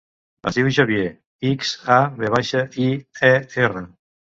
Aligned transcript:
Es 0.51 0.55
diu 0.59 0.69
Xavier: 0.77 1.03
ics, 1.51 1.75
a, 1.99 2.01
ve 2.25 2.35
baixa, 2.39 2.67
i, 2.89 2.93
e, 3.33 3.35
erra. 3.69 3.91